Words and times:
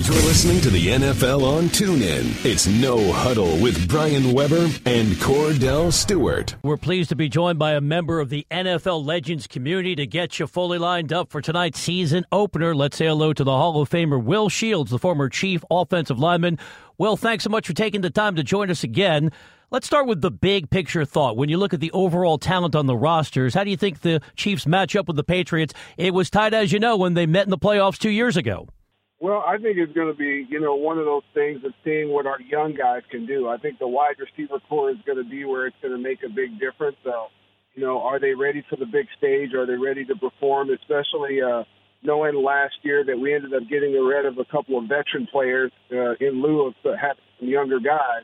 You're 0.00 0.14
listening 0.14 0.60
to 0.60 0.70
the 0.70 0.86
NFL 0.86 1.42
on 1.42 1.64
TuneIn. 1.64 2.44
It's 2.44 2.68
No 2.68 3.12
Huddle 3.12 3.58
with 3.58 3.88
Brian 3.88 4.32
Weber 4.32 4.68
and 4.86 5.08
Kordell 5.14 5.92
Stewart. 5.92 6.54
We're 6.62 6.76
pleased 6.76 7.08
to 7.08 7.16
be 7.16 7.28
joined 7.28 7.58
by 7.58 7.72
a 7.72 7.80
member 7.80 8.20
of 8.20 8.28
the 8.28 8.46
NFL 8.48 9.04
Legends 9.04 9.48
community 9.48 9.96
to 9.96 10.06
get 10.06 10.38
you 10.38 10.46
fully 10.46 10.78
lined 10.78 11.12
up 11.12 11.32
for 11.32 11.40
tonight's 11.40 11.80
season 11.80 12.24
opener. 12.30 12.76
Let's 12.76 12.96
say 12.96 13.06
hello 13.06 13.32
to 13.32 13.42
the 13.42 13.50
Hall 13.50 13.82
of 13.82 13.90
Famer 13.90 14.22
Will 14.22 14.48
Shields, 14.48 14.92
the 14.92 15.00
former 15.00 15.28
chief 15.28 15.64
offensive 15.68 16.20
lineman. 16.20 16.60
Will, 16.96 17.16
thanks 17.16 17.42
so 17.42 17.50
much 17.50 17.66
for 17.66 17.74
taking 17.74 18.00
the 18.00 18.10
time 18.10 18.36
to 18.36 18.44
join 18.44 18.70
us 18.70 18.84
again. 18.84 19.32
Let's 19.72 19.88
start 19.88 20.06
with 20.06 20.20
the 20.20 20.30
big 20.30 20.70
picture 20.70 21.04
thought. 21.04 21.36
When 21.36 21.48
you 21.48 21.58
look 21.58 21.74
at 21.74 21.80
the 21.80 21.90
overall 21.90 22.38
talent 22.38 22.76
on 22.76 22.86
the 22.86 22.96
rosters, 22.96 23.52
how 23.52 23.64
do 23.64 23.70
you 23.70 23.76
think 23.76 24.02
the 24.02 24.20
Chiefs 24.36 24.64
match 24.64 24.94
up 24.94 25.08
with 25.08 25.16
the 25.16 25.24
Patriots? 25.24 25.74
It 25.96 26.14
was 26.14 26.30
tight, 26.30 26.54
as 26.54 26.70
you 26.70 26.78
know, 26.78 26.96
when 26.96 27.14
they 27.14 27.26
met 27.26 27.46
in 27.46 27.50
the 27.50 27.58
playoffs 27.58 27.98
two 27.98 28.10
years 28.10 28.36
ago. 28.36 28.68
Well, 29.20 29.42
I 29.44 29.58
think 29.58 29.78
it's 29.78 29.92
going 29.92 30.12
to 30.12 30.16
be, 30.16 30.46
you 30.48 30.60
know, 30.60 30.76
one 30.76 30.98
of 30.98 31.04
those 31.04 31.26
things 31.34 31.64
of 31.64 31.72
seeing 31.84 32.10
what 32.10 32.26
our 32.26 32.40
young 32.40 32.74
guys 32.74 33.02
can 33.10 33.26
do. 33.26 33.48
I 33.48 33.56
think 33.56 33.80
the 33.80 33.88
wide 33.88 34.14
receiver 34.18 34.60
corps 34.68 34.90
is 34.90 34.98
going 35.06 35.18
to 35.18 35.28
be 35.28 35.44
where 35.44 35.66
it's 35.66 35.76
going 35.82 35.94
to 35.94 36.00
make 36.00 36.20
a 36.22 36.28
big 36.28 36.60
difference. 36.60 36.96
So, 37.02 37.26
you 37.74 37.82
know, 37.82 38.00
are 38.00 38.20
they 38.20 38.34
ready 38.34 38.64
for 38.70 38.76
the 38.76 38.86
big 38.86 39.06
stage? 39.18 39.54
Are 39.54 39.66
they 39.66 39.74
ready 39.74 40.04
to 40.04 40.14
perform? 40.14 40.70
Especially 40.70 41.42
uh, 41.42 41.64
knowing 42.02 42.36
last 42.36 42.74
year 42.82 43.04
that 43.04 43.18
we 43.18 43.34
ended 43.34 43.54
up 43.54 43.68
getting 43.68 43.92
rid 43.92 44.24
of 44.24 44.38
a 44.38 44.44
couple 44.44 44.78
of 44.78 44.84
veteran 44.84 45.26
players 45.32 45.72
uh, 45.90 46.14
in 46.20 46.40
lieu 46.40 46.68
of 46.68 46.74
having 46.84 47.24
some 47.40 47.48
younger 47.48 47.80
guys. 47.80 48.22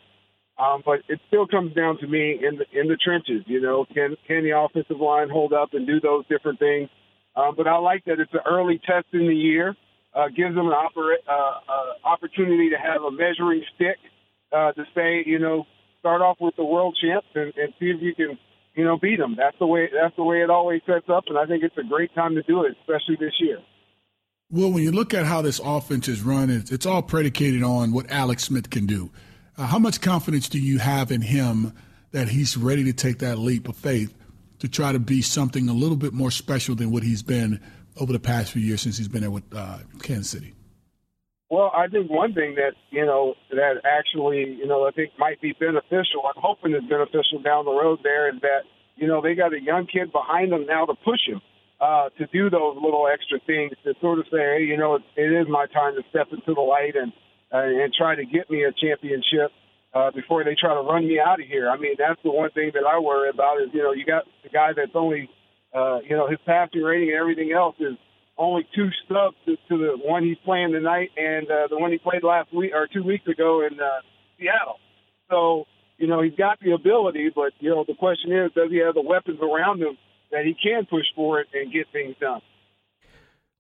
Um, 0.56 0.82
but 0.86 1.00
it 1.08 1.18
still 1.26 1.48
comes 1.48 1.74
down 1.74 1.98
to 1.98 2.06
me 2.06 2.38
in 2.40 2.58
the 2.58 2.80
in 2.80 2.86
the 2.86 2.96
trenches. 2.96 3.42
You 3.46 3.60
know, 3.60 3.84
can 3.92 4.14
can 4.28 4.44
the 4.44 4.56
offensive 4.56 5.00
line 5.00 5.28
hold 5.28 5.52
up 5.52 5.70
and 5.74 5.84
do 5.84 5.98
those 5.98 6.24
different 6.28 6.60
things? 6.60 6.88
Um, 7.34 7.54
but 7.56 7.66
I 7.66 7.78
like 7.78 8.04
that 8.04 8.20
it's 8.20 8.32
an 8.32 8.46
early 8.46 8.78
test 8.78 9.06
in 9.12 9.26
the 9.26 9.34
year 9.34 9.74
uh, 10.14 10.28
gives 10.28 10.54
them 10.54 10.66
an 10.66 10.72
oper- 10.72 11.22
uh, 11.28 11.32
uh, 11.32 12.08
opportunity 12.08 12.70
to 12.70 12.76
have 12.76 13.02
a 13.02 13.10
measuring 13.10 13.62
stick 13.74 13.98
uh, 14.52 14.72
to 14.72 14.84
say, 14.94 15.22
you 15.26 15.38
know, 15.38 15.64
start 15.98 16.22
off 16.22 16.36
with 16.40 16.54
the 16.56 16.64
world 16.64 16.96
champs 17.00 17.26
and, 17.34 17.52
and 17.56 17.72
see 17.80 17.86
if 17.86 18.00
you 18.00 18.14
can, 18.14 18.38
you 18.74 18.84
know, 18.84 18.98
beat 18.98 19.18
them. 19.18 19.34
That's 19.36 19.58
the 19.58 19.66
way. 19.66 19.88
That's 19.92 20.14
the 20.16 20.24
way 20.24 20.42
it 20.42 20.50
always 20.50 20.82
sets 20.86 21.06
up, 21.08 21.24
and 21.26 21.38
I 21.38 21.46
think 21.46 21.64
it's 21.64 21.76
a 21.78 21.88
great 21.88 22.14
time 22.14 22.34
to 22.34 22.42
do 22.42 22.64
it, 22.64 22.76
especially 22.80 23.16
this 23.18 23.34
year. 23.40 23.58
Well, 24.50 24.70
when 24.70 24.82
you 24.82 24.92
look 24.92 25.14
at 25.14 25.26
how 25.26 25.42
this 25.42 25.58
offense 25.64 26.06
is 26.06 26.22
run, 26.22 26.50
it's, 26.50 26.86
all 26.86 27.02
predicated 27.02 27.62
on 27.62 27.92
what 27.92 28.10
Alex 28.10 28.44
Smith 28.44 28.70
can 28.70 28.86
do. 28.86 29.10
Uh, 29.56 29.66
how 29.66 29.78
much 29.78 30.00
confidence 30.00 30.48
do 30.48 30.60
you 30.60 30.78
have 30.78 31.10
in 31.10 31.22
him 31.22 31.72
that 32.12 32.28
he's 32.28 32.56
ready 32.56 32.84
to 32.84 32.92
take 32.92 33.18
that 33.20 33.38
leap 33.38 33.68
of 33.68 33.76
faith 33.76 34.14
to 34.58 34.68
try 34.68 34.92
to 34.92 34.98
be 34.98 35.22
something 35.22 35.68
a 35.68 35.72
little 35.72 35.96
bit 35.96 36.12
more 36.12 36.30
special 36.30 36.74
than 36.74 36.90
what 36.90 37.02
he's 37.02 37.22
been 37.22 37.60
over 37.98 38.12
the 38.12 38.20
past 38.20 38.52
few 38.52 38.62
years 38.62 38.80
since 38.82 38.98
he's 38.98 39.08
been 39.08 39.22
there 39.22 39.30
with 39.30 39.44
uh, 39.54 39.78
Kansas 40.02 40.30
City? 40.30 40.54
Well, 41.50 41.70
I 41.76 41.86
think 41.88 42.10
one 42.10 42.34
thing 42.34 42.56
that 42.56 42.72
you 42.90 43.04
know 43.04 43.34
that 43.50 43.82
actually 43.84 44.56
you 44.58 44.66
know 44.66 44.86
I 44.86 44.90
think 44.90 45.12
might 45.18 45.40
be 45.40 45.52
beneficial. 45.52 46.24
I'm 46.24 46.40
hoping 46.40 46.72
is 46.74 46.82
beneficial 46.88 47.40
down 47.44 47.64
the 47.64 47.72
road. 47.72 48.00
There 48.02 48.28
is 48.34 48.40
that 48.42 48.62
you 48.96 49.06
know 49.06 49.20
they 49.20 49.34
got 49.34 49.52
a 49.52 49.60
young 49.60 49.86
kid 49.86 50.10
behind 50.10 50.52
them 50.52 50.66
now 50.66 50.86
to 50.86 50.94
push 51.04 51.20
him 51.26 51.40
uh, 51.80 52.08
to 52.18 52.26
do 52.32 52.50
those 52.50 52.76
little 52.76 53.06
extra 53.12 53.38
things 53.46 53.72
to 53.84 53.94
sort 54.00 54.18
of 54.18 54.26
say, 54.32 54.38
hey, 54.38 54.64
you 54.64 54.76
know, 54.76 54.96
it, 54.96 55.02
it 55.16 55.32
is 55.32 55.46
my 55.48 55.66
time 55.66 55.94
to 55.94 56.02
step 56.10 56.28
into 56.32 56.54
the 56.54 56.60
light 56.60 56.96
and 56.96 57.12
uh, 57.52 57.58
and 57.60 57.92
try 57.92 58.14
to 58.14 58.24
get 58.24 58.50
me 58.50 58.64
a 58.64 58.72
championship 58.72 59.52
uh, 59.92 60.10
before 60.10 60.42
they 60.42 60.56
try 60.58 60.74
to 60.74 60.80
run 60.80 61.06
me 61.06 61.20
out 61.20 61.40
of 61.40 61.46
here. 61.46 61.68
I 61.68 61.76
mean, 61.76 61.94
that's 61.98 62.20
the 62.24 62.30
one 62.30 62.50
thing 62.50 62.72
that 62.74 62.84
I 62.88 62.98
worry 62.98 63.30
about 63.30 63.60
is 63.60 63.68
you 63.72 63.82
know 63.82 63.92
you 63.92 64.04
got 64.04 64.24
the 64.42 64.48
guy 64.48 64.72
that's 64.74 64.94
only 64.94 65.28
uh, 65.74 65.98
you 66.08 66.16
know, 66.16 66.28
his 66.28 66.38
passing 66.46 66.82
rating 66.82 67.08
and 67.10 67.18
everything 67.18 67.52
else 67.52 67.76
is 67.80 67.96
only 68.36 68.66
two 68.74 68.88
stubs 69.04 69.36
to, 69.46 69.56
to 69.68 69.78
the 69.78 69.98
one 70.02 70.24
he's 70.24 70.38
playing 70.44 70.72
tonight 70.72 71.10
and 71.16 71.50
uh, 71.50 71.66
the 71.68 71.78
one 71.78 71.92
he 71.92 71.98
played 71.98 72.22
last 72.22 72.52
week 72.54 72.72
or 72.74 72.88
two 72.92 73.02
weeks 73.02 73.26
ago 73.26 73.66
in 73.66 73.78
uh, 73.80 74.00
Seattle. 74.38 74.78
So, 75.30 75.64
you 75.98 76.06
know, 76.06 76.22
he's 76.22 76.34
got 76.34 76.58
the 76.60 76.72
ability, 76.72 77.30
but, 77.34 77.52
you 77.60 77.70
know, 77.70 77.84
the 77.86 77.94
question 77.94 78.32
is, 78.32 78.52
does 78.54 78.70
he 78.70 78.78
have 78.78 78.94
the 78.94 79.02
weapons 79.02 79.38
around 79.40 79.80
him 79.82 79.96
that 80.32 80.44
he 80.44 80.54
can 80.54 80.86
push 80.86 81.06
for 81.14 81.40
it 81.40 81.48
and 81.52 81.72
get 81.72 81.86
things 81.92 82.16
done? 82.20 82.40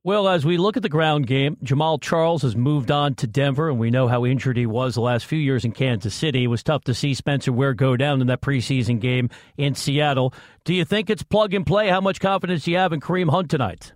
Well, 0.06 0.28
as 0.28 0.44
we 0.44 0.58
look 0.58 0.76
at 0.76 0.82
the 0.82 0.90
ground 0.90 1.26
game, 1.26 1.56
Jamaal 1.64 1.98
Charles 1.98 2.42
has 2.42 2.54
moved 2.54 2.90
on 2.90 3.14
to 3.14 3.26
Denver, 3.26 3.70
and 3.70 3.78
we 3.78 3.88
know 3.88 4.06
how 4.06 4.26
injured 4.26 4.58
he 4.58 4.66
was 4.66 4.94
the 4.94 5.00
last 5.00 5.24
few 5.24 5.38
years 5.38 5.64
in 5.64 5.72
Kansas 5.72 6.14
City. 6.14 6.44
It 6.44 6.48
was 6.48 6.62
tough 6.62 6.84
to 6.84 6.92
see 6.92 7.14
Spencer 7.14 7.50
Ware 7.52 7.72
go 7.72 7.96
down 7.96 8.20
in 8.20 8.26
that 8.26 8.42
preseason 8.42 9.00
game 9.00 9.30
in 9.56 9.74
Seattle. 9.74 10.34
Do 10.64 10.74
you 10.74 10.84
think 10.84 11.08
it's 11.08 11.22
plug 11.22 11.54
and 11.54 11.64
play? 11.64 11.88
How 11.88 12.02
much 12.02 12.20
confidence 12.20 12.64
do 12.64 12.72
you 12.72 12.76
have 12.76 12.92
in 12.92 13.00
Kareem 13.00 13.30
Hunt 13.30 13.48
tonight? 13.48 13.94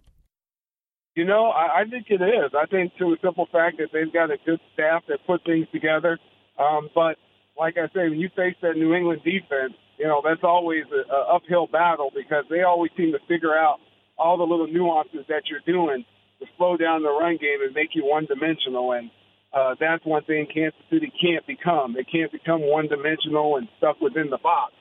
You 1.14 1.26
know, 1.26 1.48
I, 1.48 1.80
I 1.80 1.84
think 1.84 2.06
it 2.08 2.22
is. 2.22 2.52
I 2.58 2.64
think 2.64 2.97
to 2.97 3.12
a 3.12 3.16
simple 3.22 3.47
fact 3.52 3.76
that 3.76 3.88
they've 3.92 4.10
got 4.10 4.30
a 4.30 4.38
good 4.47 4.60
staff 4.72 5.02
that 5.08 5.18
put 5.26 5.44
things 5.44 5.66
together. 5.72 6.18
Um, 6.58 6.88
but 6.94 7.18
like 7.58 7.76
I 7.76 7.88
say, 7.88 8.08
when 8.08 8.18
you 8.18 8.30
face 8.34 8.56
that 8.62 8.76
New 8.76 8.94
England 8.94 9.20
defense, 9.24 9.74
you 9.98 10.06
know 10.06 10.22
that's 10.24 10.42
always 10.42 10.84
an 10.91 11.04
uphill 11.10 11.66
battle 11.66 12.10
because 12.14 12.44
they 12.48 12.62
always 12.62 12.92
seem 12.97 13.12
to 13.12 13.18
figure 13.28 13.54
out 13.54 13.80
all 14.18 14.36
the 14.36 14.44
little 14.44 14.66
nuances 14.66 15.24
that 15.28 15.42
you're 15.50 15.64
doing 15.66 16.04
to 16.40 16.46
slow 16.56 16.76
down 16.76 17.02
the 17.02 17.10
run 17.10 17.36
game 17.36 17.62
and 17.62 17.74
make 17.74 17.90
you 17.94 18.04
one 18.04 18.26
dimensional. 18.26 18.92
And 18.92 19.10
uh, 19.52 19.74
that's 19.80 20.04
one 20.04 20.24
thing 20.24 20.46
Kansas 20.52 20.80
City 20.90 21.12
can't 21.20 21.46
become. 21.46 21.94
They 21.94 22.04
can't 22.04 22.30
become 22.30 22.60
one 22.60 22.88
dimensional 22.88 23.56
and 23.56 23.68
stuck 23.78 24.00
within 24.00 24.30
the 24.30 24.38
box. 24.38 24.72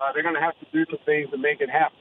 Uh, 0.00 0.12
they're 0.12 0.22
going 0.22 0.34
to 0.34 0.40
have 0.40 0.58
to 0.60 0.66
do 0.72 0.84
some 0.90 1.00
things 1.04 1.30
to 1.30 1.38
make 1.38 1.60
it 1.60 1.70
happen. 1.70 1.98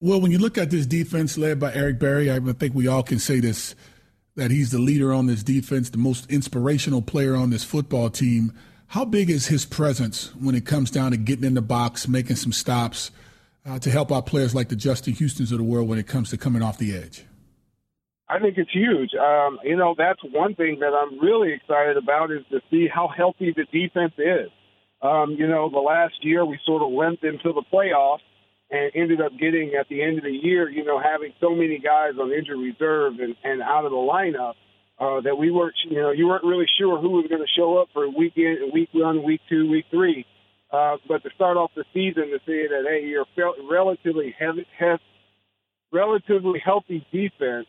Well, 0.00 0.20
when 0.20 0.32
you 0.32 0.38
look 0.38 0.58
at 0.58 0.70
this 0.70 0.84
defense 0.84 1.38
led 1.38 1.60
by 1.60 1.72
Eric 1.72 2.00
Berry, 2.00 2.30
I 2.30 2.40
think 2.40 2.74
we 2.74 2.88
all 2.88 3.02
can 3.02 3.18
say 3.18 3.40
this 3.40 3.74
that 4.34 4.50
he's 4.50 4.70
the 4.70 4.78
leader 4.78 5.12
on 5.12 5.26
this 5.26 5.42
defense, 5.42 5.90
the 5.90 5.98
most 5.98 6.30
inspirational 6.30 7.02
player 7.02 7.36
on 7.36 7.50
this 7.50 7.64
football 7.64 8.08
team. 8.08 8.52
How 8.86 9.04
big 9.04 9.30
is 9.30 9.46
his 9.46 9.66
presence 9.66 10.34
when 10.34 10.54
it 10.54 10.64
comes 10.64 10.90
down 10.90 11.10
to 11.10 11.18
getting 11.18 11.44
in 11.44 11.54
the 11.54 11.62
box, 11.62 12.08
making 12.08 12.36
some 12.36 12.52
stops? 12.52 13.10
Uh, 13.66 13.78
to 13.78 13.90
help 13.90 14.10
out 14.10 14.26
players 14.26 14.54
like 14.54 14.68
the 14.68 14.76
Justin 14.76 15.14
Houstons 15.14 15.52
of 15.52 15.58
the 15.58 15.64
world 15.64 15.88
when 15.88 15.98
it 15.98 16.06
comes 16.06 16.30
to 16.30 16.36
coming 16.36 16.62
off 16.62 16.78
the 16.78 16.96
edge? 16.96 17.24
I 18.28 18.38
think 18.38 18.56
it's 18.56 18.72
huge. 18.72 19.10
Um, 19.14 19.58
you 19.62 19.76
know, 19.76 19.94
that's 19.96 20.20
one 20.32 20.54
thing 20.54 20.78
that 20.80 20.94
I'm 20.94 21.20
really 21.20 21.52
excited 21.52 21.96
about 21.96 22.30
is 22.30 22.42
to 22.50 22.60
see 22.70 22.88
how 22.88 23.08
healthy 23.08 23.54
the 23.54 23.64
defense 23.64 24.14
is. 24.16 24.50
Um, 25.02 25.32
you 25.32 25.46
know, 25.46 25.68
the 25.68 25.78
last 25.78 26.14
year 26.22 26.44
we 26.44 26.58
sort 26.64 26.82
of 26.82 26.90
went 26.90 27.22
into 27.22 27.52
the 27.52 27.62
playoffs 27.72 28.24
and 28.70 28.90
ended 28.94 29.20
up 29.20 29.32
getting 29.38 29.72
at 29.78 29.88
the 29.88 30.02
end 30.02 30.18
of 30.18 30.24
the 30.24 30.30
year, 30.30 30.70
you 30.70 30.84
know, 30.84 30.98
having 30.98 31.32
so 31.40 31.50
many 31.50 31.78
guys 31.78 32.12
on 32.18 32.32
injured 32.32 32.58
reserve 32.58 33.18
and, 33.18 33.36
and 33.44 33.60
out 33.60 33.84
of 33.84 33.90
the 33.90 33.96
lineup 33.96 34.54
uh, 34.98 35.20
that 35.20 35.36
we 35.36 35.50
weren't, 35.50 35.74
you 35.90 36.00
know, 36.00 36.10
you 36.10 36.26
weren't 36.26 36.44
really 36.44 36.66
sure 36.78 36.98
who 36.98 37.10
was 37.10 37.26
going 37.28 37.42
to 37.42 37.52
show 37.54 37.76
up 37.76 37.88
for 37.92 38.08
week 38.08 38.32
in, 38.36 38.70
week 38.72 38.88
one, 38.92 39.22
week 39.22 39.40
two, 39.48 39.68
week 39.68 39.84
three. 39.90 40.24
Uh, 40.72 40.96
but 41.06 41.22
to 41.22 41.30
start 41.34 41.56
off 41.58 41.70
the 41.76 41.84
season 41.92 42.30
to 42.30 42.38
see 42.46 42.66
that 42.66 42.84
hey, 42.88 43.06
you're 43.06 43.26
relatively 43.70 44.34
heavy, 44.38 44.66
relatively 45.92 46.62
healthy 46.64 47.06
defense 47.12 47.66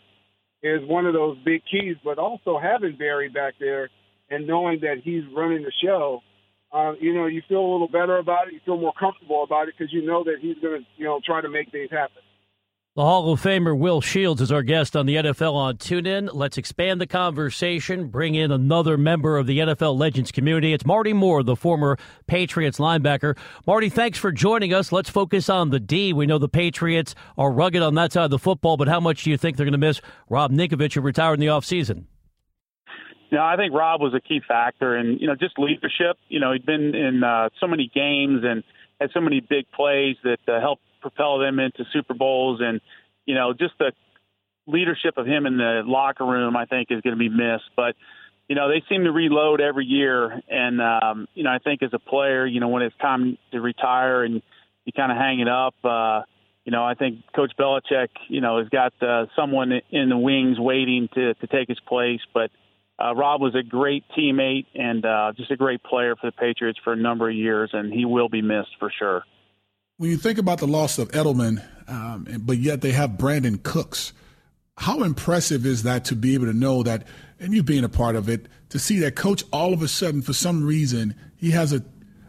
is 0.62 0.80
one 0.88 1.06
of 1.06 1.14
those 1.14 1.38
big 1.44 1.62
keys. 1.70 1.98
But 2.04 2.18
also 2.18 2.58
having 2.58 2.96
Berry 2.96 3.28
back 3.28 3.56
there 3.60 3.90
and 4.30 4.48
knowing 4.48 4.80
that 4.82 5.02
he's 5.04 5.24
running 5.36 5.64
the 5.64 5.74
show, 5.84 6.22
uh, 6.72 6.94
you 7.00 7.14
know, 7.14 7.28
you 7.28 7.42
feel 7.48 7.60
a 7.60 7.72
little 7.72 7.90
better 7.90 8.18
about 8.18 8.48
it. 8.48 8.54
You 8.54 8.62
feel 8.66 8.78
more 8.78 8.94
comfortable 8.98 9.44
about 9.44 9.68
it 9.68 9.76
because 9.78 9.94
you 9.94 10.06
know 10.06 10.24
that 10.24 10.38
he's 10.42 10.58
going 10.62 10.82
to, 10.82 10.88
you 10.98 11.06
know, 11.06 11.20
try 11.24 11.42
to 11.42 11.50
make 11.50 11.72
things 11.72 11.92
happen. 11.92 12.24
The 12.96 13.02
Hall 13.02 13.34
of 13.34 13.42
Famer 13.42 13.76
Will 13.76 14.02
Shields 14.02 14.40
is 14.40 14.52
our 14.52 14.62
guest 14.62 14.96
on 14.96 15.08
the 15.08 15.16
NFL 15.16 15.56
on 15.56 15.78
TuneIn. 15.78 16.30
Let's 16.32 16.60
expand 16.60 17.02
the 17.02 17.08
conversation, 17.08 18.10
bring 18.10 18.36
in 18.36 18.52
another 18.52 19.00
member 19.00 19.40
of 19.40 19.48
the 19.48 19.58
NFL 19.58 19.98
Legends 19.98 20.32
community. 20.32 20.74
It's 20.74 20.86
Marty 20.86 21.12
Moore, 21.12 21.42
the 21.42 21.56
former 21.56 21.98
Patriots 22.28 22.78
linebacker. 22.78 23.36
Marty, 23.66 23.90
thanks 23.90 24.20
for 24.20 24.32
joining 24.32 24.76
us. 24.76 24.92
Let's 24.92 25.10
focus 25.10 25.50
on 25.50 25.72
the 25.72 25.80
D. 25.80 26.14
We 26.14 26.28
know 26.28 26.38
the 26.38 26.48
Patriots 26.48 27.16
are 27.36 27.52
rugged 27.52 27.82
on 27.82 27.96
that 27.96 28.14
side 28.14 28.26
of 28.26 28.30
the 28.30 28.38
football, 28.38 28.78
but 28.78 28.88
how 28.88 29.00
much 29.00 29.24
do 29.24 29.32
you 29.32 29.38
think 29.38 29.58
they're 29.58 29.66
going 29.66 29.72
to 29.72 29.80
miss 29.80 30.00
Rob 30.30 30.52
Ninkovich, 30.52 30.94
who 30.94 31.02
retired 31.02 31.34
in 31.34 31.40
the 31.40 31.48
offseason? 31.48 32.04
No, 33.32 33.42
I 33.42 33.56
think 33.56 33.74
Rob 33.74 34.02
was 34.02 34.14
a 34.14 34.22
key 34.22 34.40
factor 34.48 34.96
and, 34.96 35.20
you 35.20 35.26
know, 35.26 35.34
just 35.34 35.58
leadership. 35.58 36.18
You 36.30 36.40
know, 36.40 36.52
he'd 36.52 36.68
been 36.68 36.94
in 36.94 37.24
uh, 37.24 37.50
so 37.60 37.66
many 37.66 37.90
games 37.92 38.44
and 38.44 38.64
had 39.02 39.10
so 39.16 39.20
many 39.20 39.40
big 39.40 39.66
plays 39.72 40.16
that 40.24 40.38
uh, 40.48 40.62
helped 40.62 40.84
propel 41.04 41.38
them 41.38 41.60
into 41.60 41.86
Super 41.94 42.16
Bowls, 42.16 42.62
and 42.64 42.82
you 43.26 43.36
know, 43.36 43.54
just 43.54 43.74
the 43.78 43.92
leadership 44.66 45.18
of 45.18 45.28
him 45.28 45.46
in 45.46 45.58
the 45.58 45.84
locker 45.86 46.26
room, 46.26 46.56
I 46.56 46.66
think, 46.66 46.88
is 46.90 47.02
going 47.02 47.16
to 47.16 47.20
be 47.20 47.30
missed. 47.30 47.70
But 47.76 47.96
you 48.48 48.56
know, 48.56 48.70
they 48.70 48.84
seem 48.90 49.04
to 49.04 49.12
reload 49.12 49.62
every 49.62 49.86
year, 49.86 50.42
and 50.50 50.82
um, 50.82 51.28
you 51.36 51.44
know, 51.44 51.52
I 51.52 51.60
think 51.60 51.84
as 51.84 51.92
a 51.94 52.00
player, 52.00 52.46
you 52.46 52.60
know, 52.60 52.70
when 52.70 52.82
it's 52.82 52.98
time 52.98 53.38
to 53.52 53.62
retire 53.62 54.24
and 54.24 54.42
you 54.86 54.94
kind 54.96 55.12
of 55.12 55.18
hang 55.18 55.40
it 55.40 55.48
up. 55.48 55.76
Uh, 55.84 56.24
you 56.66 56.72
know, 56.72 56.84
I 56.84 56.94
think 56.94 57.20
Coach 57.36 57.52
Belichick, 57.60 58.10
you 58.30 58.40
know, 58.40 58.60
has 58.60 58.70
got 58.70 58.94
uh, 59.02 59.26
someone 59.36 59.74
in 59.92 60.10
the 60.10 60.18
wings 60.18 60.58
waiting 60.60 61.10
to 61.14 61.34
to 61.36 61.48
take 61.48 61.68
his 61.68 61.80
place. 61.82 62.22
But 62.34 62.52
uh, 62.98 63.14
Rob 63.16 63.42
was 63.42 63.56
a 63.56 63.64
great 63.64 64.04
teammate 64.18 64.68
and 64.74 65.06
uh, 65.06 65.34
just 65.36 65.52
a 65.52 65.58
great 65.58 65.84
player 65.84 66.16
for 66.16 66.28
the 66.28 66.32
Patriots 66.32 66.80
for 66.84 66.94
a 66.94 66.98
number 66.98 67.30
of 67.30 67.36
years, 67.36 67.72
and 67.74 67.94
he 67.94 68.06
will 68.06 68.30
be 68.30 68.42
missed 68.42 68.76
for 68.80 68.92
sure 68.98 69.24
when 69.98 70.10
you 70.10 70.18
think 70.18 70.38
about 70.38 70.60
the 70.60 70.68
loss 70.68 70.98
of 70.98 71.10
Edelman, 71.12 71.64
um, 71.88 72.28
but 72.40 72.58
yet 72.58 72.82
they 72.82 72.92
have 72.92 73.12
Brandin 73.12 73.62
Cooks, 73.62 74.14
How 74.78 75.04
impressive 75.04 75.66
is 75.66 75.84
that 75.84 76.06
to 76.06 76.16
be 76.16 76.34
able 76.34 76.48
to 76.48 76.54
know 76.54 76.84
that, 76.84 77.06
and 77.40 77.54
you 77.54 77.62
being 77.62 77.84
a 77.84 77.90
part 77.90 78.16
of 78.16 78.28
it, 78.28 78.48
to 78.70 78.80
see 78.80 79.00
that 79.00 79.16
coach 79.16 79.44
all 79.52 79.74
of 79.74 79.84
a 79.84 79.88
sudden, 79.88 80.22
for 80.22 80.34
some 80.34 80.64
reason, 80.64 81.16
he 81.36 81.52
has 81.52 81.74
a, 81.74 81.84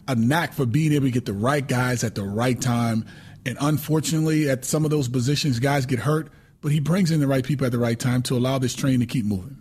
a 0.06 0.14
knack 0.14 0.52
for 0.52 0.66
being 0.66 0.92
able 0.92 1.06
to 1.06 1.10
get 1.10 1.24
the 1.24 1.32
right 1.32 1.66
guys 1.66 2.04
at 2.04 2.14
the 2.14 2.22
right 2.22 2.60
time. 2.60 3.06
And 3.46 3.56
unfortunately, 3.60 4.50
at 4.50 4.64
some 4.64 4.84
of 4.84 4.90
those 4.90 5.08
positions, 5.08 5.58
guys 5.58 5.86
get 5.86 6.00
hurt, 6.00 6.30
but 6.60 6.70
he 6.70 6.80
brings 6.80 7.10
in 7.10 7.20
the 7.20 7.26
right 7.26 7.44
people 7.44 7.64
at 7.64 7.72
the 7.72 7.78
right 7.78 7.98
time 7.98 8.22
to 8.22 8.36
allow 8.36 8.58
this 8.58 8.74
train 8.74 9.00
to 9.00 9.06
keep 9.06 9.24
moving. 9.24 9.58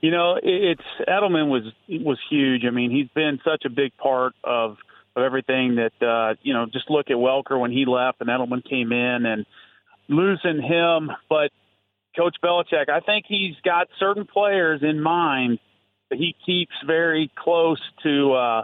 You 0.00 0.10
know, 0.10 0.36
it's 0.42 0.82
Edelman 1.08 1.48
was 1.48 1.62
was 1.88 2.18
huge. 2.28 2.64
I 2.64 2.70
mean, 2.70 2.90
he's 2.90 3.06
been 3.14 3.38
such 3.44 3.64
a 3.64 3.70
big 3.70 3.96
part 3.98 4.32
of 4.42 4.76
of 5.16 5.22
everything 5.22 5.76
that 5.76 6.06
uh, 6.06 6.34
you 6.42 6.54
know. 6.54 6.66
Just 6.66 6.90
look 6.90 7.10
at 7.10 7.16
Welker 7.16 7.58
when 7.58 7.70
he 7.70 7.84
left 7.86 8.20
and 8.20 8.28
Edelman 8.28 8.68
came 8.68 8.92
in, 8.92 9.26
and 9.26 9.46
losing 10.08 10.62
him. 10.62 11.10
But 11.28 11.50
Coach 12.16 12.36
Belichick, 12.42 12.88
I 12.88 13.00
think 13.00 13.26
he's 13.28 13.56
got 13.64 13.88
certain 13.98 14.26
players 14.26 14.82
in 14.82 15.00
mind 15.00 15.58
that 16.10 16.18
he 16.18 16.34
keeps 16.44 16.74
very 16.86 17.30
close 17.36 17.80
to 18.02 18.32
uh, 18.32 18.62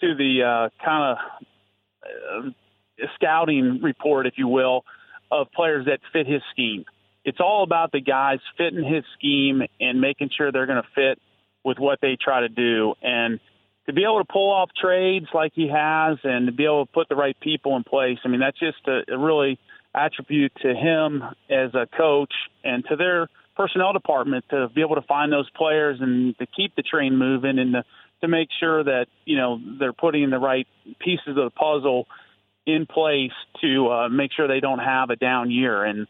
to 0.00 0.14
the 0.14 0.42
uh, 0.42 0.84
kind 0.84 1.16
of 1.16 2.46
uh, 2.46 2.50
scouting 3.16 3.80
report, 3.82 4.26
if 4.26 4.34
you 4.36 4.48
will, 4.48 4.84
of 5.30 5.50
players 5.52 5.86
that 5.86 6.00
fit 6.12 6.26
his 6.26 6.42
scheme 6.52 6.84
it's 7.26 7.40
all 7.40 7.64
about 7.64 7.90
the 7.90 8.00
guys 8.00 8.38
fitting 8.56 8.84
his 8.84 9.04
scheme 9.18 9.60
and 9.80 10.00
making 10.00 10.30
sure 10.34 10.52
they're 10.52 10.66
going 10.66 10.80
to 10.80 10.88
fit 10.94 11.20
with 11.64 11.76
what 11.76 11.98
they 12.00 12.16
try 12.18 12.40
to 12.40 12.48
do. 12.48 12.94
And 13.02 13.40
to 13.86 13.92
be 13.92 14.02
able 14.02 14.18
to 14.18 14.30
pull 14.30 14.52
off 14.52 14.70
trades 14.80 15.26
like 15.32 15.52
he 15.54 15.68
has 15.68 16.18
and 16.24 16.46
to 16.46 16.52
be 16.52 16.64
able 16.64 16.86
to 16.86 16.92
put 16.92 17.08
the 17.08 17.16
right 17.16 17.38
people 17.40 17.76
in 17.76 17.84
place, 17.84 18.18
I 18.24 18.28
mean, 18.28 18.40
that's 18.40 18.58
just 18.58 18.78
a, 18.86 19.02
a 19.12 19.18
really 19.18 19.58
attribute 19.94 20.52
to 20.62 20.74
him 20.74 21.22
as 21.48 21.74
a 21.74 21.86
coach 21.96 22.32
and 22.64 22.84
to 22.88 22.96
their 22.96 23.28
personnel 23.56 23.92
department 23.92 24.44
to 24.50 24.68
be 24.74 24.82
able 24.82 24.96
to 24.96 25.02
find 25.02 25.32
those 25.32 25.48
players 25.50 25.98
and 26.00 26.36
to 26.38 26.46
keep 26.46 26.74
the 26.76 26.82
train 26.82 27.16
moving 27.16 27.58
and 27.58 27.72
to, 27.72 27.84
to 28.20 28.28
make 28.28 28.48
sure 28.60 28.84
that, 28.84 29.06
you 29.24 29.36
know, 29.36 29.58
they're 29.78 29.92
putting 29.92 30.30
the 30.30 30.38
right 30.38 30.66
pieces 30.98 31.28
of 31.28 31.36
the 31.36 31.50
puzzle 31.50 32.06
in 32.66 32.86
place 32.86 33.32
to 33.60 33.88
uh, 33.88 34.08
make 34.08 34.32
sure 34.32 34.48
they 34.48 34.60
don't 34.60 34.80
have 34.80 35.10
a 35.10 35.16
down 35.16 35.50
year. 35.50 35.84
And 35.84 36.06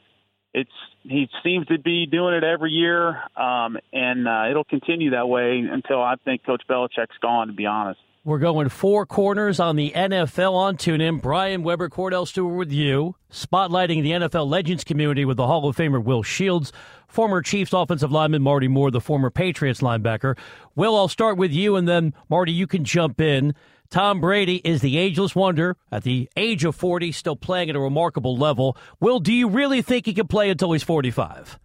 it's 0.56 0.70
he 1.03 1.29
seems 1.44 1.67
to 1.67 1.79
be 1.79 2.06
doing 2.06 2.35
it 2.35 2.43
every 2.43 2.73
year, 2.73 3.11
um, 3.37 3.76
and 3.93 4.26
uh, 4.26 4.47
it'll 4.50 4.64
continue 4.64 5.11
that 5.11 5.29
way 5.29 5.62
until 5.70 6.03
I 6.03 6.17
think 6.25 6.44
Coach 6.44 6.62
Belichick's 6.69 7.17
gone. 7.20 7.49
To 7.49 7.53
be 7.53 7.67
honest. 7.67 8.00
We're 8.25 8.41
going 8.41 8.70
four 8.70 9.06
corners 9.06 9.61
on 9.61 9.76
the 9.76 9.93
NFL 9.93 10.53
on 10.53 10.76
TuneIn. 10.76 11.23
Brian 11.23 11.62
Weber, 11.62 11.88
Kordell 11.88 12.26
Stewart 12.26 12.56
with 12.56 12.73
you, 12.73 13.14
spotlighting 13.31 14.03
the 14.03 14.11
NFL 14.11 14.49
legends 14.49 14.82
community 14.82 15.25
with 15.25 15.37
the 15.37 15.47
Hall 15.47 15.69
of 15.69 15.76
Famer 15.76 16.03
Will 16.03 16.25
Shields, 16.25 16.73
former 17.06 17.41
Chiefs 17.41 17.73
offensive 17.73 18.11
lineman 18.11 18.43
Marty 18.43 18.67
Moore, 18.67 18.91
the 18.91 19.00
former 19.00 19.31
Patriots 19.31 19.81
linebacker. 19.81 20.37
Will, 20.75 20.97
I'll 20.97 21.06
start 21.06 21.37
with 21.37 21.52
you, 21.52 21.76
and 21.76 21.87
then 21.87 22.14
Marty, 22.29 22.50
you 22.50 22.67
can 22.67 22.82
jump 22.82 23.20
in. 23.20 23.55
Tom 23.91 24.21
Brady 24.21 24.56
is 24.56 24.81
the 24.81 24.99
ageless 24.99 25.35
wonder 25.35 25.77
at 25.91 26.03
the 26.03 26.29
age 26.37 26.65
of 26.65 26.75
40, 26.75 27.12
still 27.12 27.37
playing 27.37 27.71
at 27.71 27.77
a 27.77 27.81
remarkable 27.81 28.37
level. 28.37 28.77
Will, 29.00 29.21
do 29.21 29.33
you 29.33 29.49
really 29.49 29.83
think 29.83 30.06
he 30.06 30.15
can 30.15 30.27
play 30.27 30.50
until 30.50 30.73
he's 30.73 30.83
45? 30.83 31.59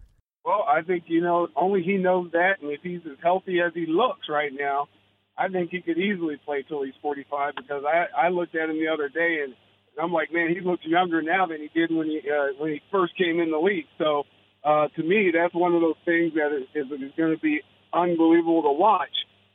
Well, 0.44 0.66
I 0.68 0.82
think, 0.82 1.04
you 1.08 1.22
know, 1.22 1.48
only 1.56 1.84
he 1.84 1.98
knows 1.98 2.32
that. 2.32 2.62
And 2.62 2.72
if 2.72 2.82
he's 2.82 3.02
as 3.06 3.18
healthy 3.22 3.60
as 3.62 3.74
he 3.74 3.86
looks 3.86 4.28
right 4.30 4.52
now, 4.52 4.88
I 5.38 5.48
think 5.48 5.72
he 5.72 5.82
could 5.82 5.98
easily 5.98 6.38
play 6.46 6.64
till 6.68 6.84
he's 6.84 6.94
45 7.02 7.54
because 7.56 7.84
I, 7.86 8.26
I 8.26 8.30
looked 8.30 8.56
at 8.56 8.70
him 8.70 8.80
the 8.80 8.88
other 8.88 9.10
day 9.10 9.42
and 9.44 9.54
I'm 10.02 10.12
like, 10.12 10.32
man, 10.32 10.50
he 10.50 10.62
looks 10.62 10.86
younger 10.86 11.22
now 11.22 11.46
than 11.46 11.60
he 11.60 11.70
did 11.74 11.96
when 11.96 12.08
he 12.08 12.22
uh, 12.30 12.54
when 12.58 12.72
he 12.72 12.82
first 12.92 13.18
came 13.18 13.40
in 13.40 13.52
the 13.52 13.58
league. 13.58 13.88
So 13.98 14.24
uh, 14.64 14.88
to 14.96 15.04
me, 15.04 15.32
that's 15.34 15.54
one 15.54 15.74
of 15.74 15.82
those 15.82 16.00
things 16.06 16.34
that 16.36 16.56
is, 16.56 16.68
is, 16.76 16.92
is 16.92 17.12
going 17.18 17.36
to 17.36 17.42
be 17.42 17.62
unbelievable 17.94 18.64
to 18.64 18.72
watch. 18.72 19.10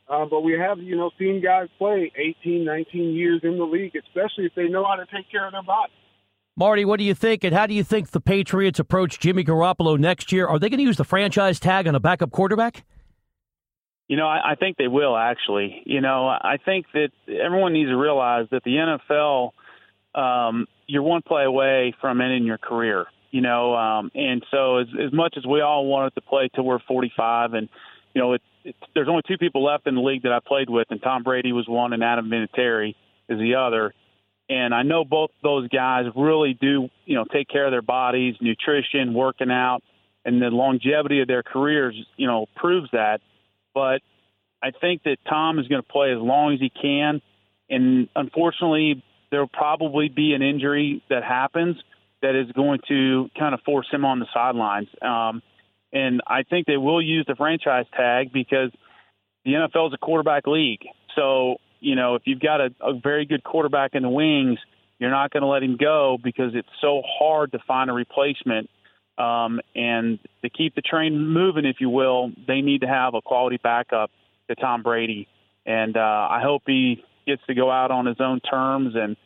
Uh, 0.09 0.25
but 0.25 0.41
we 0.41 0.53
have, 0.53 0.79
you 0.79 0.95
know, 0.95 1.11
seen 1.19 1.41
guys 1.41 1.67
play 1.77 2.11
18, 2.15 2.63
19 2.63 3.13
years 3.13 3.41
in 3.43 3.57
the 3.57 3.65
league, 3.65 3.93
especially 3.95 4.45
if 4.45 4.55
they 4.55 4.67
know 4.67 4.85
how 4.85 4.95
to 4.95 5.05
take 5.05 5.29
care 5.29 5.45
of 5.45 5.51
their 5.51 5.63
body. 5.63 5.91
Marty, 6.55 6.85
what 6.85 6.97
do 6.97 7.03
you 7.03 7.13
think? 7.13 7.43
And 7.43 7.53
how 7.53 7.67
do 7.67 7.73
you 7.73 7.83
think 7.83 8.09
the 8.11 8.19
Patriots 8.19 8.79
approach 8.79 9.19
Jimmy 9.19 9.43
Garoppolo 9.43 9.99
next 9.99 10.31
year? 10.31 10.47
Are 10.47 10.57
they 10.57 10.69
going 10.69 10.79
to 10.79 10.83
use 10.83 10.97
the 10.97 11.03
franchise 11.03 11.59
tag 11.59 11.87
on 11.87 11.93
a 11.93 11.99
backup 11.99 12.31
quarterback? 12.31 12.83
You 14.07 14.15
know, 14.15 14.27
I, 14.27 14.53
I 14.53 14.55
think 14.55 14.77
they 14.77 14.87
will 14.87 15.15
actually. 15.15 15.83
You 15.85 16.01
know, 16.01 16.27
I 16.27 16.57
think 16.63 16.85
that 16.93 17.09
everyone 17.29 17.73
needs 17.73 17.89
to 17.89 17.97
realize 17.97 18.47
that 18.51 18.63
the 18.63 18.97
NFL, 19.11 19.51
um, 20.15 20.65
you're 20.87 21.03
one 21.03 21.21
play 21.21 21.43
away 21.43 21.93
from 21.99 22.21
ending 22.21 22.45
your 22.45 22.57
career. 22.57 23.05
You 23.29 23.41
know, 23.41 23.75
um, 23.75 24.09
and 24.15 24.43
so 24.49 24.77
as, 24.77 24.87
as 25.05 25.11
much 25.11 25.35
as 25.37 25.45
we 25.45 25.61
all 25.61 25.85
wanted 25.85 26.15
to 26.15 26.21
play 26.21 26.49
till 26.55 26.63
we're 26.63 26.79
45, 26.79 27.53
and 27.53 27.69
you 28.17 28.23
know, 28.23 28.33
it, 28.33 28.41
there's 28.95 29.07
only 29.07 29.21
two 29.27 29.37
people 29.37 29.63
left 29.63 29.85
in 29.85 29.93
the 29.93 30.01
league 30.01 30.23
that 30.23 30.31
I 30.31 30.39
played 30.39 30.71
with, 30.71 30.87
and 30.89 30.99
Tom 30.99 31.21
Brady 31.21 31.51
was 31.51 31.67
one, 31.67 31.93
and 31.93 32.03
Adam 32.03 32.31
Vinatieri 32.31 32.95
is 33.29 33.37
the 33.37 33.53
other. 33.53 33.93
And 34.49 34.73
I 34.73 34.81
know 34.81 35.05
both 35.05 35.29
those 35.43 35.67
guys 35.67 36.05
really 36.15 36.57
do, 36.59 36.89
you 37.05 37.13
know, 37.13 37.25
take 37.31 37.47
care 37.47 37.65
of 37.65 37.71
their 37.71 37.83
bodies, 37.83 38.33
nutrition, 38.41 39.13
working 39.13 39.51
out, 39.51 39.83
and 40.25 40.41
the 40.41 40.47
longevity 40.47 41.21
of 41.21 41.27
their 41.27 41.43
careers, 41.43 41.95
you 42.15 42.25
know, 42.25 42.47
proves 42.55 42.89
that. 42.91 43.21
But 43.75 44.01
I 44.63 44.71
think 44.71 45.03
that 45.03 45.17
Tom 45.29 45.59
is 45.59 45.67
going 45.67 45.83
to 45.83 45.87
play 45.87 46.11
as 46.11 46.19
long 46.19 46.55
as 46.55 46.59
he 46.59 46.71
can, 46.71 47.21
and 47.69 48.09
unfortunately, 48.15 49.03
there 49.29 49.41
will 49.41 49.47
probably 49.47 50.09
be 50.09 50.33
an 50.33 50.41
injury 50.41 51.03
that 51.11 51.23
happens 51.23 51.75
that 52.23 52.33
is 52.33 52.51
going 52.53 52.79
to 52.87 53.29
kind 53.37 53.53
of 53.53 53.59
force 53.61 53.87
him 53.91 54.05
on 54.05 54.17
the 54.17 54.25
sidelines. 54.33 54.87
Um, 55.03 55.43
and 55.97 56.21
I 56.27 56.43
think 56.43 56.67
they 56.67 56.77
will 56.77 57.01
use 57.01 57.25
the 57.27 57.35
franchise 57.35 57.85
tag 57.95 58.31
because 58.31 58.71
the 59.43 59.53
NFL 59.53 59.87
is 59.87 59.93
a 59.93 59.97
quarterback 59.97 60.45
league. 60.45 60.85
So, 61.15 61.57
you 61.79 61.95
know, 61.95 62.13
if 62.15 62.21
you've 62.25 62.39
got 62.39 62.61
a, 62.61 62.69
a 62.81 62.93
very 62.93 63.25
good 63.25 63.43
quarterback 63.43 63.91
in 63.95 64.03
the 64.03 64.09
wings, 64.09 64.59
you're 64.99 65.09
not 65.09 65.31
going 65.31 65.41
to 65.41 65.47
let 65.47 65.63
him 65.63 65.75
go 65.75 66.17
because 66.23 66.51
it's 66.53 66.69
so 66.81 67.01
hard 67.19 67.51
to 67.53 67.59
find 67.67 67.89
a 67.89 67.93
replacement. 67.93 68.69
Um, 69.17 69.59
and 69.73 70.19
to 70.43 70.49
keep 70.49 70.75
the 70.75 70.81
train 70.81 71.19
moving, 71.19 71.65
if 71.65 71.77
you 71.79 71.89
will, 71.89 72.31
they 72.47 72.61
need 72.61 72.81
to 72.81 72.87
have 72.87 73.15
a 73.15 73.21
quality 73.21 73.57
backup 73.61 74.11
to 74.47 74.55
Tom 74.55 74.83
Brady. 74.83 75.27
And 75.65 75.97
uh, 75.97 76.27
I 76.29 76.41
hope 76.43 76.63
he 76.67 77.03
gets 77.25 77.41
to 77.47 77.55
go 77.55 77.71
out 77.71 77.89
on 77.89 78.05
his 78.05 78.17
own 78.19 78.39
terms 78.41 78.93
and 78.95 79.17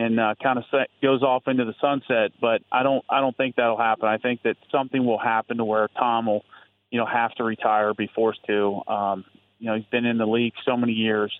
and 0.00 0.18
uh, 0.18 0.34
kind 0.42 0.58
of 0.58 0.64
set, 0.70 0.88
goes 1.02 1.22
off 1.22 1.42
into 1.46 1.64
the 1.66 1.74
sunset. 1.80 2.32
But 2.40 2.62
I 2.72 2.82
don't 2.82 3.04
I 3.08 3.20
don't 3.20 3.36
think 3.36 3.56
that'll 3.56 3.76
happen. 3.76 4.08
I 4.08 4.16
think 4.16 4.42
that 4.44 4.56
something 4.72 5.04
will 5.04 5.18
happen 5.18 5.58
to 5.58 5.64
where 5.64 5.88
Tom 5.88 6.26
will, 6.26 6.44
you 6.90 6.98
know, 6.98 7.06
have 7.06 7.34
to 7.34 7.44
retire, 7.44 7.92
be 7.92 8.10
forced 8.14 8.40
to. 8.46 8.80
Um, 8.88 9.24
you 9.58 9.66
know, 9.66 9.76
he's 9.76 9.86
been 9.86 10.06
in 10.06 10.16
the 10.16 10.26
league 10.26 10.54
so 10.64 10.76
many 10.76 10.92
years, 10.92 11.32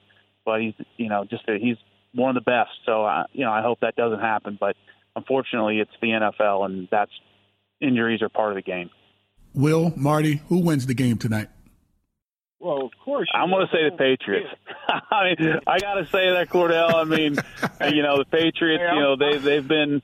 but 0.45 0.61
he's 0.61 0.75
you 0.99 1.09
know 1.09 1.25
just 1.25 1.49
a, 1.49 1.59
he's 1.59 1.77
one 2.15 2.37
of 2.37 2.45
the 2.45 2.51
best. 2.51 2.71
So 2.85 3.05
I, 3.05 3.25
you 3.33 3.45
know 3.45 3.53
I 3.53 3.63
hope 3.63 3.81
that 3.81 3.97
doesn't 3.97 4.21
happen. 4.21 4.59
But 4.61 4.77
unfortunately, 5.17 5.81
it's 5.81 5.91
the 6.03 6.09
NFL, 6.09 6.67
and 6.67 6.87
that's 6.91 7.13
injuries 7.81 8.21
are 8.21 8.29
part 8.29 8.51
of 8.51 8.57
the 8.57 8.63
game. 8.63 8.91
Will 9.55 9.93
Marty, 9.97 10.43
who 10.49 10.59
wins 10.59 10.87
the 10.87 10.95
game 10.95 11.17
tonight? 11.17 11.49
Well, 12.61 12.85
of 12.85 12.93
course. 13.03 13.29
I'm 13.35 13.49
going 13.49 13.67
to 13.67 13.73
say 13.73 13.89
the 13.89 13.97
Patriots. 13.97 14.49
I 15.11 15.35
mean, 15.35 15.61
I 15.67 15.79
got 15.79 15.95
to 15.95 16.07
say 16.07 16.31
that 16.31 16.49
Kordell. 16.51 16.95
I 16.95 17.05
mean, 17.05 17.37
you 17.95 18.03
know, 18.03 18.19
the 18.19 18.27
Patriots. 18.31 18.85
You 18.93 19.01
know, 19.01 19.17
they 19.17 19.39
they've 19.39 19.67
been, 19.67 20.03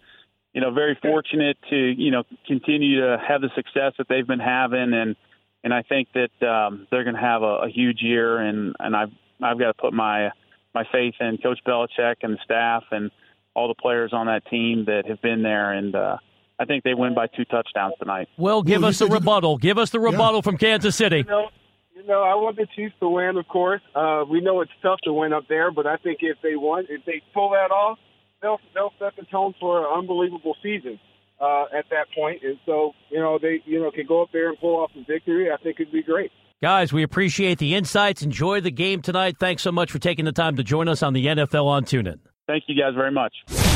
you 0.55 0.63
know, 0.63 0.73
very 0.73 0.99
fortunate 1.01 1.59
to 1.69 1.77
you 1.77 2.11
know 2.11 2.25
continue 2.47 3.03
to 3.03 3.19
have 3.19 3.43
the 3.43 3.51
success 3.55 3.93
that 3.99 4.09
they've 4.09 4.27
been 4.27 4.41
having, 4.41 4.95
and 4.95 5.17
and 5.63 5.75
I 5.75 5.83
think 5.83 6.09
that 6.15 6.47
um, 6.47 6.87
they're 6.91 7.05
going 7.05 7.15
to 7.15 7.21
have 7.21 7.43
a, 7.43 7.65
a 7.65 7.69
huge 7.69 8.01
year, 8.01 8.39
and 8.39 8.75
and 8.79 8.97
I've 8.97 9.13
I've 9.43 9.59
got 9.59 9.67
to 9.67 9.75
put 9.75 9.93
my 9.93 10.31
my 10.75 10.85
faith 10.91 11.15
in 11.21 11.37
Coach 11.39 11.61
Belichick 11.67 12.17
and 12.23 12.35
the 12.35 12.39
staff 12.43 12.85
and 12.91 13.11
all 13.55 13.69
the 13.69 13.75
players 13.75 14.13
on 14.13 14.27
that 14.27 14.47
team 14.47 14.87
that 14.87 15.05
have 15.07 15.21
been 15.21 15.43
there, 15.43 15.73
and 15.73 15.95
uh, 15.95 16.17
I 16.59 16.65
think 16.65 16.85
they 16.85 16.95
win 16.95 17.15
by 17.15 17.27
two 17.27 17.45
touchdowns 17.45 17.95
tonight. 17.99 18.29
Well, 18.39 18.63
give 18.63 18.81
well, 18.81 18.91
us 18.91 18.99
the 18.99 19.07
rebuttal. 19.07 19.59
Give 19.59 19.77
us 19.77 19.91
the 19.91 20.01
rebuttal 20.01 20.37
yeah. 20.37 20.41
from 20.43 20.57
Kansas 20.57 20.97
City. 20.97 21.19
You 21.19 21.25
know, 21.25 21.49
you 21.97 22.07
know, 22.07 22.23
I 22.23 22.35
want 22.35 22.57
the 22.57 22.67
Chiefs 22.77 22.95
to 23.01 23.09
win, 23.09 23.37
of 23.37 23.49
course. 23.49 23.81
Uh, 23.95 24.25
we 24.29 24.41
know 24.41 24.61
it's 24.61 24.71
tough 24.83 25.01
to 25.05 25.13
win 25.13 25.33
up 25.33 25.45
there, 25.49 25.73
but 25.73 25.87
I 25.87 25.97
think 25.97 26.19
if 26.21 26.37
they 26.43 26.55
won, 26.55 26.85
if 26.91 27.05
they 27.07 27.23
pull 27.33 27.51
that 27.51 27.71
off, 27.73 27.99
they'll 28.43 28.61
they'll 28.75 28.93
set 28.99 29.17
the 29.17 29.25
tone 29.25 29.55
for 29.59 29.81
an 29.81 29.87
unbelievable 29.99 30.55
season 30.63 31.01
uh, 31.41 31.65
at 31.77 31.87
that 31.91 32.07
point. 32.15 32.43
And 32.45 32.59
so, 32.67 32.93
you 33.11 33.19
know, 33.19 33.39
they 33.41 33.63
you 33.65 33.81
know 33.81 33.91
can 33.91 34.07
go 34.07 34.23
up 34.23 34.29
there 34.33 34.51
and 34.51 34.59
pull 34.59 34.77
off 34.77 34.91
a 34.95 35.05
victory. 35.11 35.51
I 35.51 35.57
think 35.57 35.81
it'd 35.81 35.93
be 35.93 36.03
great. 36.03 36.31
Guys, 36.63 36.93
we 36.93 37.03
appreciate 37.03 37.59
the 37.59 37.75
insights. 37.75 38.23
Enjoy 38.23 38.61
the 38.61 38.71
game 38.71 39.01
tonight. 39.01 39.37
Thanks 39.39 39.63
so 39.63 39.73
much 39.73 39.91
for 39.91 39.99
taking 39.99 40.27
the 40.27 40.33
time 40.33 40.57
to 40.57 40.63
join 40.63 40.89
us 40.89 41.03
on 41.03 41.15
the 41.15 41.27
NFL 41.27 41.65
on 41.65 41.85
TuneIn. 41.85 42.19
Thank 42.47 42.65
you 42.67 42.81
guys 42.81 42.95
very 42.95 43.11
much. 43.11 43.76